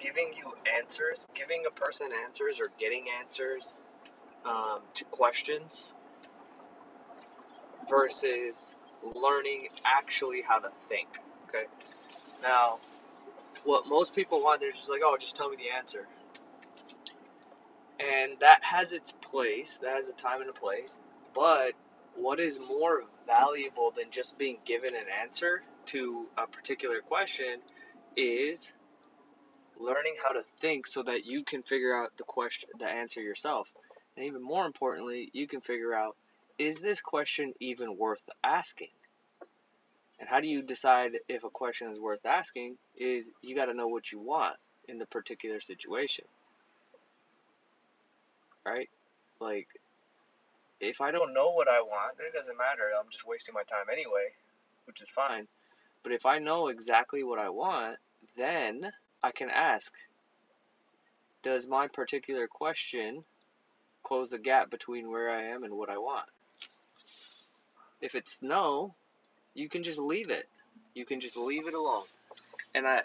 giving 0.00 0.32
you 0.36 0.52
answers, 0.78 1.28
giving 1.34 1.64
a 1.66 1.70
person 1.70 2.08
answers 2.24 2.60
or 2.60 2.68
getting 2.78 3.04
answers 3.20 3.74
um, 4.44 4.80
to 4.94 5.04
questions 5.06 5.94
versus 7.88 8.74
learning 9.14 9.68
actually 9.84 10.42
how 10.42 10.58
to 10.58 10.70
think. 10.88 11.08
Okay. 11.48 11.64
Now, 12.42 12.78
what 13.64 13.86
most 13.86 14.14
people 14.14 14.42
want, 14.42 14.60
they're 14.60 14.72
just 14.72 14.88
like, 14.88 15.00
oh, 15.04 15.16
just 15.18 15.36
tell 15.36 15.50
me 15.50 15.56
the 15.56 15.76
answer. 15.76 16.06
And 17.98 18.32
that 18.40 18.64
has 18.64 18.92
its 18.92 19.12
place, 19.12 19.78
that 19.82 19.96
has 19.96 20.08
a 20.08 20.12
time 20.12 20.40
and 20.40 20.48
a 20.48 20.54
place. 20.54 20.98
But 21.34 21.72
what 22.16 22.40
is 22.40 22.58
more 22.58 23.04
valuable 23.26 23.90
than 23.90 24.10
just 24.10 24.38
being 24.38 24.56
given 24.64 24.94
an 24.94 25.04
answer 25.22 25.62
to 25.86 26.26
a 26.38 26.46
particular 26.46 27.00
question 27.00 27.60
is 28.16 28.72
learning 29.80 30.14
how 30.22 30.32
to 30.32 30.42
think 30.60 30.86
so 30.86 31.02
that 31.02 31.24
you 31.24 31.42
can 31.42 31.62
figure 31.62 31.94
out 31.96 32.16
the 32.16 32.24
question 32.24 32.68
the 32.78 32.88
answer 32.88 33.20
yourself. 33.20 33.72
And 34.16 34.26
even 34.26 34.42
more 34.42 34.66
importantly 34.66 35.30
you 35.32 35.46
can 35.46 35.60
figure 35.60 35.94
out 35.94 36.16
is 36.58 36.80
this 36.80 37.00
question 37.00 37.54
even 37.58 37.96
worth 37.96 38.22
asking? 38.44 38.90
And 40.18 40.28
how 40.28 40.40
do 40.40 40.46
you 40.46 40.60
decide 40.62 41.18
if 41.28 41.44
a 41.44 41.50
question 41.50 41.88
is 41.90 41.98
worth 41.98 42.26
asking 42.26 42.76
is 42.96 43.30
you 43.40 43.56
got 43.56 43.66
to 43.66 43.74
know 43.74 43.88
what 43.88 44.12
you 44.12 44.20
want 44.20 44.56
in 44.86 44.98
the 44.98 45.06
particular 45.06 45.60
situation. 45.60 46.26
Right? 48.66 48.90
Like 49.40 49.68
if 50.80 51.02
i 51.02 51.10
don't 51.10 51.34
know 51.34 51.50
what 51.50 51.68
i 51.68 51.80
want 51.82 52.16
then 52.16 52.26
it 52.26 52.32
doesn't 52.32 52.56
matter. 52.56 52.90
I'm 52.98 53.10
just 53.10 53.26
wasting 53.26 53.54
my 53.54 53.62
time 53.62 53.86
anyway 53.92 54.28
which 54.86 55.00
is 55.00 55.08
fine. 55.08 55.46
But 56.02 56.12
if 56.12 56.26
i 56.26 56.38
know 56.38 56.68
exactly 56.68 57.22
what 57.24 57.38
i 57.38 57.48
want 57.48 57.96
then 58.36 58.90
I 59.22 59.32
can 59.32 59.50
ask, 59.50 59.92
does 61.42 61.68
my 61.68 61.88
particular 61.88 62.46
question 62.46 63.24
close 64.02 64.30
the 64.30 64.38
gap 64.38 64.70
between 64.70 65.10
where 65.10 65.30
I 65.30 65.44
am 65.44 65.62
and 65.64 65.74
what 65.74 65.90
I 65.90 65.98
want? 65.98 66.28
If 68.00 68.14
it's 68.14 68.40
no, 68.40 68.94
you 69.54 69.68
can 69.68 69.82
just 69.82 69.98
leave 69.98 70.30
it. 70.30 70.48
You 70.94 71.04
can 71.04 71.20
just 71.20 71.36
leave 71.36 71.66
it 71.66 71.74
alone. 71.74 72.04
And 72.74 72.86
I, 72.86 73.02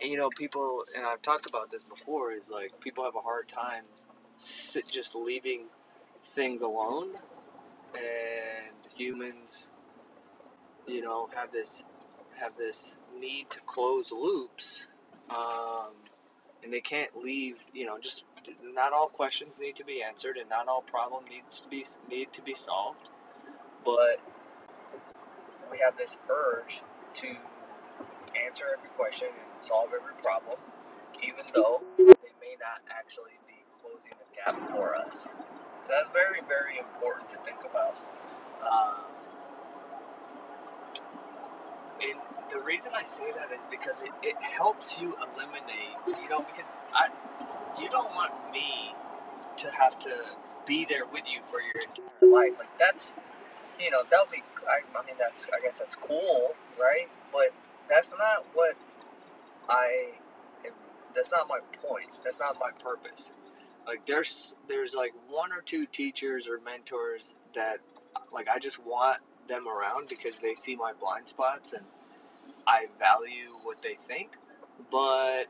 you 0.00 0.18
know, 0.18 0.28
people, 0.28 0.84
and 0.94 1.06
I've 1.06 1.22
talked 1.22 1.48
about 1.48 1.70
this 1.70 1.82
before, 1.82 2.32
is 2.32 2.50
like 2.50 2.78
people 2.80 3.04
have 3.04 3.16
a 3.16 3.20
hard 3.20 3.48
time 3.48 3.84
sit, 4.36 4.86
just 4.86 5.14
leaving 5.14 5.62
things 6.34 6.60
alone. 6.60 7.14
And 7.94 8.94
humans, 8.94 9.70
you 10.86 11.00
know, 11.00 11.30
have 11.34 11.50
this 11.50 11.82
have 12.38 12.54
this 12.56 12.96
need 13.18 13.48
to 13.50 13.60
close 13.60 14.12
loops 14.12 14.88
um, 15.30 15.92
and 16.62 16.72
they 16.72 16.80
can't 16.80 17.16
leave. 17.16 17.58
You 17.72 17.86
know, 17.86 17.98
just 17.98 18.24
not 18.62 18.92
all 18.92 19.08
questions 19.08 19.60
need 19.60 19.76
to 19.76 19.84
be 19.84 20.02
answered, 20.02 20.36
and 20.36 20.48
not 20.48 20.68
all 20.68 20.82
problem 20.82 21.24
needs 21.30 21.60
to 21.60 21.68
be 21.68 21.84
need 22.10 22.32
to 22.34 22.42
be 22.42 22.54
solved. 22.54 23.08
But 23.84 24.20
we 25.70 25.78
have 25.84 25.96
this 25.96 26.18
urge 26.30 26.82
to 27.14 27.28
answer 28.46 28.64
every 28.76 28.90
question 28.90 29.28
and 29.28 29.64
solve 29.64 29.90
every 29.94 30.14
problem, 30.22 30.58
even 31.22 31.44
though 31.54 31.80
they 31.98 32.34
may 32.40 32.56
not 32.60 32.80
actually 32.90 33.38
be 33.46 33.58
closing 33.80 34.12
the 34.18 34.28
gap 34.36 34.70
for 34.70 34.94
us. 34.96 35.28
So 35.84 35.92
that's 35.92 36.08
very, 36.10 36.40
very 36.48 36.78
important 36.78 37.28
to 37.30 37.36
think 37.38 37.58
about. 37.64 37.96
Um, 38.62 39.06
the 42.56 42.62
reason 42.64 42.92
I 42.94 43.04
say 43.04 43.24
that 43.32 43.54
is 43.56 43.66
because 43.70 43.96
it, 44.02 44.12
it 44.22 44.36
helps 44.40 44.98
you 44.98 45.14
eliminate, 45.16 46.22
you 46.22 46.28
know, 46.28 46.40
because 46.40 46.76
I, 46.94 47.08
you 47.80 47.88
don't 47.90 48.14
want 48.14 48.32
me 48.52 48.94
to 49.58 49.70
have 49.70 49.98
to 50.00 50.10
be 50.66 50.84
there 50.86 51.04
with 51.12 51.22
you 51.30 51.40
for 51.50 51.60
your 51.60 51.82
entire 51.82 52.30
life. 52.32 52.58
Like 52.58 52.78
that's, 52.78 53.14
you 53.78 53.90
know, 53.90 54.02
that'll 54.10 54.30
be. 54.30 54.42
I, 54.68 54.98
I 54.98 55.06
mean, 55.06 55.16
that's. 55.18 55.48
I 55.54 55.60
guess 55.60 55.78
that's 55.78 55.96
cool, 55.96 56.54
right? 56.80 57.08
But 57.32 57.52
that's 57.88 58.12
not 58.12 58.46
what 58.54 58.74
I. 59.68 60.12
Am, 60.64 60.72
that's 61.14 61.32
not 61.32 61.48
my 61.48 61.60
point. 61.88 62.08
That's 62.24 62.40
not 62.40 62.56
my 62.58 62.70
purpose. 62.82 63.32
Like 63.86 64.06
there's 64.06 64.56
there's 64.68 64.94
like 64.94 65.12
one 65.28 65.52
or 65.52 65.60
two 65.60 65.86
teachers 65.86 66.48
or 66.48 66.60
mentors 66.64 67.34
that 67.54 67.78
like 68.32 68.48
I 68.48 68.58
just 68.58 68.84
want 68.84 69.18
them 69.48 69.68
around 69.68 70.08
because 70.08 70.38
they 70.38 70.54
see 70.54 70.74
my 70.74 70.92
blind 70.98 71.28
spots 71.28 71.72
and 71.72 71.84
I 72.66 72.86
value 72.98 73.52
what 73.64 73.82
they 73.82 73.96
think, 74.08 74.30
but 74.90 75.46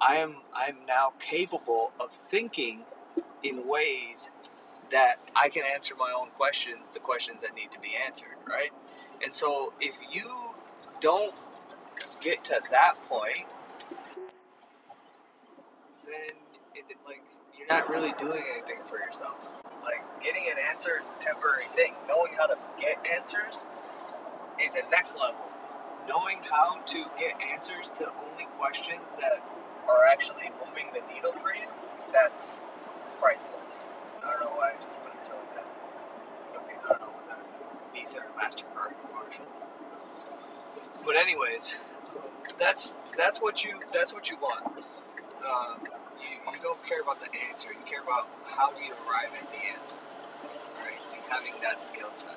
I 0.00 0.16
am 0.16 0.36
I'm 0.54 0.78
now 0.86 1.12
capable 1.20 1.92
of 2.00 2.10
thinking 2.30 2.84
in 3.42 3.66
ways 3.68 4.30
that 4.92 5.16
I 5.36 5.48
can 5.48 5.64
answer 5.64 5.94
my 5.96 6.12
own 6.18 6.30
questions, 6.30 6.90
the 6.90 7.00
questions 7.00 7.42
that 7.42 7.54
need 7.54 7.70
to 7.72 7.80
be 7.80 7.92
answered, 8.06 8.36
right? 8.48 8.70
And 9.24 9.34
so 9.34 9.72
if 9.80 9.96
you 10.12 10.30
don't 11.00 11.34
get 12.20 12.44
to 12.44 12.60
that 12.70 12.94
point, 13.08 13.46
then 16.06 16.36
it, 16.74 16.84
like 17.06 17.22
you're 17.58 17.68
not 17.68 17.90
really 17.90 18.14
doing 18.18 18.42
anything 18.54 18.78
for 18.86 18.98
yourself. 18.98 19.36
Like 19.84 20.02
getting 20.22 20.44
an 20.50 20.58
answer 20.70 21.00
is 21.00 21.12
a 21.12 21.18
temporary 21.18 21.66
thing. 21.76 21.94
Knowing 22.08 22.32
how 22.38 22.46
to 22.46 22.56
get 22.80 23.04
answers 23.16 23.64
is 24.64 24.76
a 24.76 24.88
next 24.90 25.16
level. 25.16 25.36
Knowing 26.08 26.40
how 26.50 26.76
to 26.86 27.00
get 27.18 27.32
answers 27.54 27.90
to 27.96 28.06
only 28.22 28.48
questions 28.58 29.14
that 29.18 29.40
are 29.88 30.04
actually 30.12 30.50
moving 30.58 30.90
the 30.94 31.02
needle 31.12 31.32
for 31.42 31.52
you, 31.54 31.68
that's 32.12 32.62
priceless. 33.20 33.92
I 34.22 34.30
don't 34.32 34.40
know 34.40 34.56
why 34.56 34.74
I 34.74 34.82
just 34.82 35.00
went 35.02 35.14
into 35.16 35.36
like 35.36 35.54
that. 35.54 35.68
Okay, 36.56 36.76
I 36.84 36.88
don't 36.92 37.02
know, 37.02 37.14
was 37.16 37.26
that 37.28 37.38
a 37.40 37.46
Visa 37.94 38.18
or 38.18 38.32
MasterCard 38.38 38.98
commercial? 39.06 39.46
But 41.04 41.16
anyways, 41.16 41.74
that's 42.58 42.94
that's 43.18 43.40
what 43.40 43.64
you 43.64 43.78
that's 43.92 44.14
what 44.14 44.30
you 44.30 44.38
want. 44.38 44.64
Um, 45.42 45.80
you, 46.18 46.52
you 46.54 46.60
don't 46.62 46.82
care 46.86 47.00
about 47.02 47.20
the 47.20 47.30
answer. 47.50 47.70
You 47.72 47.84
care 47.84 48.02
about 48.02 48.28
how 48.44 48.72
do 48.72 48.82
you 48.82 48.94
arrive 48.94 49.34
at 49.38 49.50
the 49.50 49.62
answer, 49.78 49.98
right? 50.76 51.00
And 51.16 51.24
having 51.30 51.54
that 51.62 51.84
skill 51.84 52.10
set. 52.12 52.36